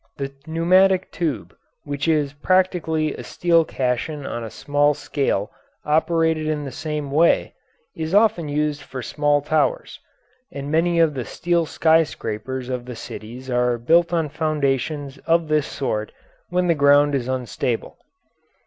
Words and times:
]The 0.17 0.31
pneumatic 0.47 1.11
tube, 1.11 1.55
which 1.83 2.07
is 2.07 2.33
practically 2.33 3.13
a 3.13 3.23
steel 3.23 3.63
caisson 3.63 4.25
on 4.25 4.43
a 4.43 4.49
small 4.49 4.95
scale 4.95 5.51
operated 5.85 6.47
in 6.47 6.65
the 6.65 6.71
same 6.71 7.11
way, 7.11 7.53
is 7.95 8.15
often 8.15 8.49
used 8.49 8.81
for 8.81 9.03
small 9.03 9.41
towers, 9.43 9.99
and 10.51 10.71
many 10.71 10.99
of 10.99 11.13
the 11.13 11.23
steel 11.23 11.67
sky 11.67 12.01
scrapers 12.01 12.67
of 12.67 12.85
the 12.87 12.95
cities 12.95 13.47
are 13.47 13.77
built 13.77 14.11
on 14.11 14.29
foundations 14.29 15.19
of 15.27 15.49
this 15.49 15.67
sort 15.67 16.11
when 16.49 16.65
the 16.65 16.73
ground 16.73 17.13
is 17.13 17.27
unstable. 17.27 17.99